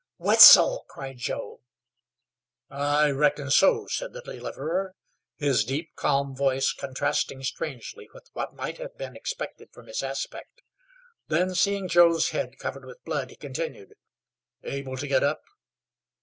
[0.17, 1.59] "Wetzel!" cried Joe.
[2.71, 4.95] "I reckon so," said the deliverer,
[5.37, 10.63] his deep, calm voice contrasting strangely with what might have been expected from his aspect.
[11.27, 13.93] Then, seeing Joe's head covered with blood, he continued:
[14.63, 15.43] "Able to get up?"